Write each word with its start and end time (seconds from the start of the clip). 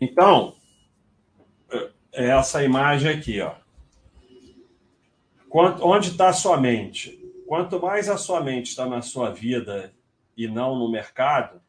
Então, 0.00 0.54
é 2.12 2.26
essa 2.30 2.64
imagem 2.64 3.10
aqui, 3.10 3.40
ó. 3.40 3.54
Quanto, 5.48 5.84
onde 5.84 6.10
está 6.10 6.28
a 6.28 6.32
sua 6.32 6.60
mente? 6.60 7.18
Quanto 7.46 7.80
mais 7.80 8.08
a 8.08 8.16
sua 8.16 8.40
mente 8.40 8.68
está 8.68 8.86
na 8.86 9.02
sua 9.02 9.30
vida 9.30 9.92
e 10.36 10.46
não 10.46 10.78
no 10.78 10.90
mercado, 10.90 11.60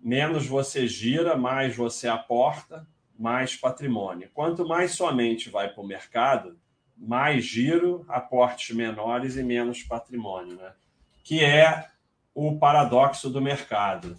menos 0.00 0.46
você 0.46 0.86
gira, 0.86 1.36
mais 1.36 1.76
você 1.76 2.08
aporta, 2.08 2.86
mais 3.18 3.54
patrimônio. 3.54 4.30
Quanto 4.32 4.66
mais 4.66 4.92
sua 4.92 5.12
mente 5.12 5.50
vai 5.50 5.68
para 5.68 5.82
o 5.82 5.86
mercado, 5.86 6.58
mais 6.96 7.44
giro, 7.44 8.04
aportes 8.08 8.74
menores 8.74 9.36
e 9.36 9.42
menos 9.42 9.82
patrimônio, 9.82 10.56
né? 10.56 10.72
Que 11.22 11.44
é 11.44 11.88
o 12.34 12.58
paradoxo 12.58 13.28
do 13.28 13.40
mercado. 13.40 14.16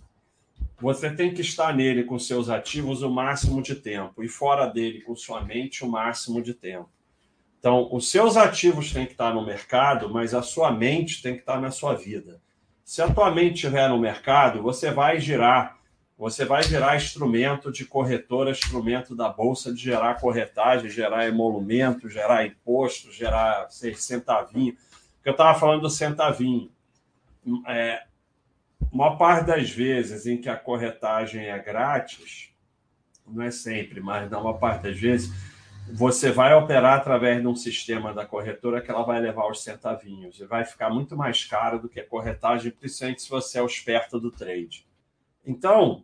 Você 0.81 1.11
tem 1.11 1.33
que 1.33 1.41
estar 1.41 1.75
nele 1.75 2.03
com 2.03 2.17
seus 2.17 2.49
ativos 2.49 3.03
o 3.03 3.09
máximo 3.09 3.61
de 3.61 3.75
tempo 3.75 4.23
e 4.23 4.27
fora 4.27 4.65
dele 4.65 5.01
com 5.01 5.15
sua 5.15 5.41
mente 5.41 5.83
o 5.83 5.87
máximo 5.87 6.41
de 6.41 6.55
tempo. 6.55 6.89
Então, 7.59 7.87
os 7.91 8.09
seus 8.09 8.35
ativos 8.35 8.91
têm 8.91 9.05
que 9.05 9.11
estar 9.11 9.31
no 9.35 9.45
mercado, 9.45 10.09
mas 10.09 10.33
a 10.33 10.41
sua 10.41 10.71
mente 10.71 11.21
tem 11.21 11.35
que 11.35 11.41
estar 11.41 11.61
na 11.61 11.69
sua 11.69 11.93
vida. 11.93 12.41
Se 12.83 13.03
a 13.03 13.13
tua 13.13 13.29
mente 13.29 13.53
estiver 13.53 13.87
no 13.87 13.99
mercado, 13.99 14.63
você 14.63 14.89
vai 14.89 15.19
girar, 15.19 15.77
você 16.17 16.43
vai 16.43 16.63
virar 16.63 16.97
instrumento 16.97 17.71
de 17.71 17.85
corretora, 17.85 18.49
instrumento 18.49 19.15
da 19.15 19.29
bolsa 19.29 19.71
de 19.71 19.79
gerar 19.79 20.19
corretagem, 20.19 20.89
gerar 20.89 21.27
emolumento, 21.27 22.09
gerar 22.09 22.45
imposto, 22.45 23.11
gerar 23.11 23.67
centavinho. 23.69 24.75
Porque 25.15 25.29
eu 25.29 25.33
estava 25.33 25.57
falando 25.59 25.81
do 25.81 25.89
centavinho. 25.89 26.71
É, 27.67 28.03
maior 28.91 29.17
parte 29.17 29.47
das 29.47 29.69
vezes 29.69 30.25
em 30.25 30.37
que 30.39 30.49
a 30.49 30.55
corretagem 30.55 31.45
é 31.45 31.59
grátis, 31.59 32.53
não 33.27 33.43
é 33.43 33.51
sempre, 33.51 34.01
mas 34.01 34.29
na 34.29 34.39
maior 34.39 34.57
parte 34.59 34.83
das 34.83 34.99
vezes, 34.99 35.31
você 35.93 36.31
vai 36.31 36.53
operar 36.53 36.99
através 36.99 37.41
de 37.41 37.47
um 37.47 37.55
sistema 37.55 38.13
da 38.13 38.25
corretora 38.25 38.81
que 38.81 38.91
ela 38.91 39.03
vai 39.03 39.19
levar 39.19 39.49
os 39.49 39.63
centavinhos 39.63 40.39
e 40.39 40.45
vai 40.45 40.63
ficar 40.63 40.89
muito 40.89 41.15
mais 41.17 41.43
caro 41.43 41.79
do 41.79 41.89
que 41.89 41.99
a 41.99 42.07
corretagem, 42.07 42.71
principalmente 42.71 43.21
se 43.21 43.29
você 43.29 43.59
é 43.59 43.65
esperto 43.65 44.19
do 44.19 44.31
trade. 44.31 44.85
Então, 45.45 46.03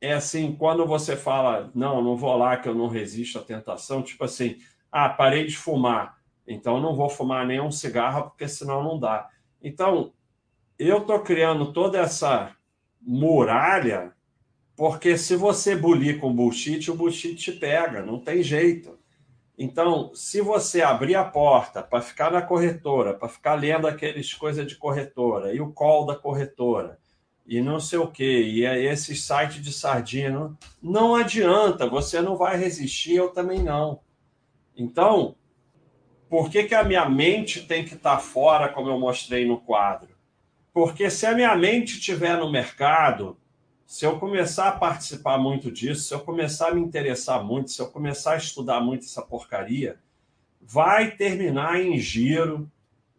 é 0.00 0.12
assim, 0.12 0.54
quando 0.56 0.84
você 0.86 1.16
fala, 1.16 1.70
não, 1.74 2.02
não 2.02 2.16
vou 2.16 2.36
lá 2.36 2.56
que 2.56 2.68
eu 2.68 2.74
não 2.74 2.88
resisto 2.88 3.38
à 3.38 3.42
tentação, 3.42 4.02
tipo 4.02 4.24
assim, 4.24 4.58
ah, 4.90 5.08
parei 5.08 5.46
de 5.46 5.56
fumar, 5.56 6.18
então 6.46 6.80
não 6.80 6.94
vou 6.94 7.08
fumar 7.08 7.46
nenhum 7.46 7.70
cigarro 7.70 8.30
porque 8.30 8.48
senão 8.48 8.82
não 8.82 8.98
dá. 8.98 9.28
Então, 9.62 10.12
eu 10.78 10.98
estou 10.98 11.20
criando 11.20 11.72
toda 11.72 11.98
essa 11.98 12.54
muralha 13.00 14.12
porque 14.76 15.16
se 15.18 15.36
você 15.36 15.76
bulir 15.76 16.18
com 16.18 16.34
bullshit, 16.34 16.90
o 16.90 16.94
bullshit 16.94 17.36
te 17.36 17.52
pega, 17.52 18.02
não 18.02 18.18
tem 18.18 18.42
jeito. 18.42 18.98
Então, 19.56 20.12
se 20.14 20.40
você 20.40 20.82
abrir 20.82 21.14
a 21.14 21.24
porta 21.24 21.82
para 21.82 22.00
ficar 22.00 22.32
na 22.32 22.42
corretora, 22.42 23.14
para 23.14 23.28
ficar 23.28 23.54
lendo 23.54 23.86
aqueles 23.86 24.32
coisas 24.32 24.66
de 24.66 24.76
corretora 24.76 25.54
e 25.54 25.60
o 25.60 25.72
call 25.72 26.06
da 26.06 26.16
corretora 26.16 26.98
e 27.46 27.60
não 27.60 27.80
sei 27.80 27.98
o 27.98 28.06
que, 28.06 28.24
e 28.24 28.64
é 28.64 28.82
esse 28.82 29.14
site 29.14 29.60
de 29.60 29.72
sardinha, 29.72 30.30
não, 30.30 30.58
não 30.80 31.14
adianta, 31.14 31.88
você 31.88 32.20
não 32.20 32.36
vai 32.36 32.56
resistir, 32.56 33.16
eu 33.16 33.30
também 33.30 33.62
não. 33.62 34.00
Então, 34.76 35.34
por 36.30 36.48
que, 36.48 36.64
que 36.64 36.74
a 36.74 36.84
minha 36.84 37.08
mente 37.08 37.66
tem 37.66 37.84
que 37.84 37.94
estar 37.94 38.16
tá 38.16 38.22
fora, 38.22 38.68
como 38.68 38.88
eu 38.88 38.98
mostrei 38.98 39.46
no 39.46 39.60
quadro? 39.60 40.08
Porque 40.72 41.10
se 41.10 41.26
a 41.26 41.34
minha 41.34 41.54
mente 41.54 41.98
estiver 41.98 42.38
no 42.38 42.50
mercado, 42.50 43.36
se 43.86 44.06
eu 44.06 44.18
começar 44.18 44.68
a 44.68 44.72
participar 44.72 45.36
muito 45.36 45.70
disso, 45.70 46.04
se 46.04 46.14
eu 46.14 46.20
começar 46.20 46.68
a 46.68 46.74
me 46.74 46.80
interessar 46.80 47.44
muito, 47.44 47.70
se 47.70 47.82
eu 47.82 47.90
começar 47.90 48.32
a 48.32 48.38
estudar 48.38 48.80
muito 48.80 49.04
essa 49.04 49.20
porcaria, 49.20 49.98
vai 50.58 51.10
terminar 51.10 51.78
em 51.78 51.98
giro, 51.98 52.70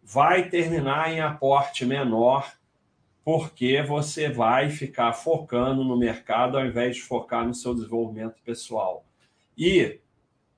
vai 0.02 0.48
terminar 0.48 1.12
em 1.12 1.20
aporte 1.20 1.86
menor, 1.86 2.52
porque 3.24 3.82
você 3.82 4.28
vai 4.28 4.68
ficar 4.68 5.12
focando 5.12 5.84
no 5.84 5.96
mercado 5.96 6.58
ao 6.58 6.66
invés 6.66 6.96
de 6.96 7.02
focar 7.02 7.46
no 7.46 7.54
seu 7.54 7.72
desenvolvimento 7.72 8.42
pessoal. 8.42 9.06
E 9.56 10.00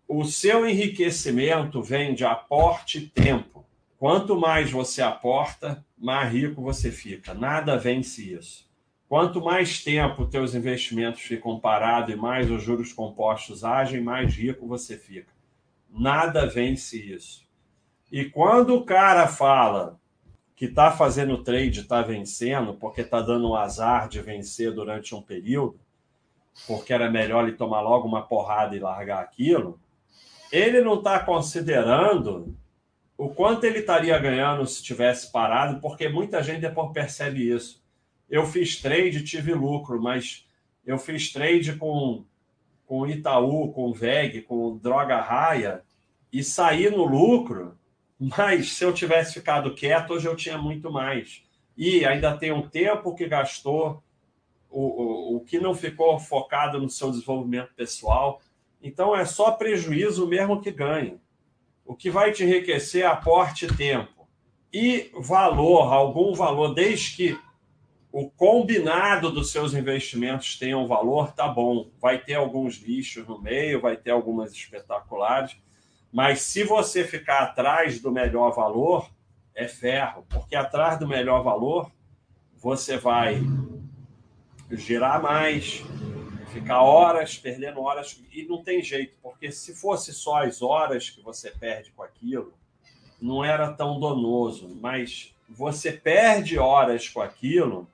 o 0.08 0.24
seu 0.24 0.66
enriquecimento 0.66 1.82
vem 1.82 2.14
de 2.14 2.24
aporte 2.24 2.98
e 2.98 3.06
tempo. 3.08 3.65
Quanto 3.98 4.38
mais 4.38 4.70
você 4.70 5.00
aporta, 5.00 5.84
mais 5.96 6.30
rico 6.30 6.60
você 6.60 6.90
fica. 6.90 7.32
Nada 7.32 7.78
vence 7.78 8.34
isso. 8.34 8.66
Quanto 9.08 9.40
mais 9.40 9.82
tempo 9.82 10.26
teus 10.26 10.54
investimentos 10.54 11.22
ficam 11.22 11.58
parados 11.58 12.12
e 12.12 12.16
mais 12.16 12.50
os 12.50 12.62
juros 12.62 12.92
compostos 12.92 13.64
agem, 13.64 14.00
mais 14.00 14.34
rico 14.34 14.66
você 14.66 14.98
fica. 14.98 15.32
Nada 15.90 16.46
vence 16.46 17.00
isso. 17.00 17.46
E 18.10 18.24
quando 18.24 18.74
o 18.74 18.84
cara 18.84 19.26
fala 19.26 19.98
que 20.54 20.66
está 20.66 20.90
fazendo 20.90 21.42
trade, 21.42 21.80
está 21.80 22.02
vencendo, 22.02 22.74
porque 22.74 23.02
está 23.02 23.20
dando 23.20 23.50
um 23.50 23.54
azar 23.54 24.08
de 24.08 24.20
vencer 24.20 24.72
durante 24.72 25.14
um 25.14 25.22
período, 25.22 25.78
porque 26.66 26.92
era 26.92 27.10
melhor 27.10 27.46
ele 27.46 27.56
tomar 27.56 27.80
logo 27.80 28.08
uma 28.08 28.22
porrada 28.22 28.74
e 28.74 28.80
largar 28.80 29.22
aquilo, 29.22 29.78
ele 30.50 30.80
não 30.80 30.94
está 30.94 31.18
considerando 31.20 32.56
o 33.16 33.30
quanto 33.30 33.64
ele 33.64 33.78
estaria 33.78 34.18
ganhando 34.18 34.66
se 34.66 34.82
tivesse 34.82 35.32
parado, 35.32 35.80
porque 35.80 36.08
muita 36.08 36.42
gente 36.42 36.60
depois 36.60 36.92
percebe 36.92 37.50
isso 37.50 37.84
eu 38.28 38.44
fiz 38.46 38.80
trade, 38.80 39.24
tive 39.24 39.54
lucro, 39.54 40.00
mas 40.02 40.46
eu 40.84 40.98
fiz 40.98 41.32
trade 41.32 41.76
com, 41.76 42.24
com 42.84 43.06
Itaú, 43.06 43.72
com 43.72 43.92
VEG, 43.92 44.42
com 44.42 44.76
Droga 44.76 45.20
Raia 45.20 45.82
e 46.32 46.42
saí 46.42 46.90
no 46.90 47.04
lucro, 47.04 47.78
mas 48.18 48.72
se 48.72 48.84
eu 48.84 48.92
tivesse 48.92 49.34
ficado 49.34 49.74
quieto, 49.74 50.12
hoje 50.12 50.26
eu 50.26 50.36
tinha 50.36 50.58
muito 50.58 50.90
mais. 50.90 51.42
E 51.76 52.04
ainda 52.04 52.36
tem 52.36 52.52
um 52.52 52.68
tempo 52.68 53.14
que 53.14 53.28
gastou, 53.28 54.02
o, 54.68 54.80
o, 54.80 55.36
o 55.36 55.40
que 55.40 55.58
não 55.58 55.74
ficou 55.74 56.18
focado 56.18 56.80
no 56.80 56.90
seu 56.90 57.10
desenvolvimento 57.10 57.72
pessoal. 57.74 58.40
Então 58.82 59.14
é 59.14 59.24
só 59.24 59.52
prejuízo 59.52 60.26
mesmo 60.26 60.60
que 60.60 60.72
ganhe. 60.72 61.20
O 61.86 61.94
que 61.94 62.10
vai 62.10 62.32
te 62.32 62.42
enriquecer 62.42 63.04
é 63.04 63.06
aporte 63.06 63.66
tempo. 63.68 64.28
E 64.72 65.10
valor, 65.14 65.92
algum 65.92 66.34
valor, 66.34 66.74
desde 66.74 67.16
que 67.16 67.40
o 68.10 68.28
combinado 68.30 69.30
dos 69.30 69.52
seus 69.52 69.72
investimentos 69.74 70.58
tenha 70.58 70.76
um 70.76 70.86
valor, 70.86 71.32
tá 71.32 71.46
bom. 71.46 71.90
Vai 72.00 72.18
ter 72.18 72.34
alguns 72.34 72.76
lixos 72.76 73.26
no 73.26 73.40
meio, 73.40 73.80
vai 73.80 73.96
ter 73.96 74.10
algumas 74.10 74.52
espetaculares, 74.52 75.56
mas 76.12 76.40
se 76.40 76.64
você 76.64 77.04
ficar 77.04 77.42
atrás 77.42 78.00
do 78.00 78.10
melhor 78.10 78.52
valor, 78.52 79.10
é 79.54 79.68
ferro, 79.68 80.24
porque 80.28 80.56
atrás 80.56 80.98
do 80.98 81.06
melhor 81.06 81.42
valor 81.42 81.90
você 82.56 82.96
vai 82.96 83.40
girar 84.70 85.22
mais, 85.22 85.82
ficar 86.60 86.80
horas, 86.80 87.36
perdendo 87.36 87.80
horas, 87.80 88.18
e 88.32 88.42
não 88.44 88.62
tem 88.62 88.82
jeito, 88.82 89.14
porque 89.22 89.52
se 89.52 89.74
fosse 89.74 90.12
só 90.12 90.42
as 90.42 90.62
horas 90.62 91.10
que 91.10 91.20
você 91.20 91.50
perde 91.50 91.90
com 91.90 92.02
aquilo, 92.02 92.54
não 93.20 93.44
era 93.44 93.72
tão 93.72 94.00
donoso, 94.00 94.68
mas 94.80 95.34
você 95.48 95.92
perde 95.92 96.58
horas 96.58 97.08
com 97.08 97.20
aquilo 97.20 97.86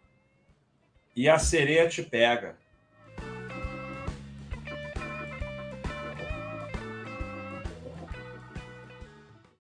e 1.14 1.28
a 1.28 1.38
sereia 1.38 1.88
te 1.88 2.02
pega. 2.02 2.56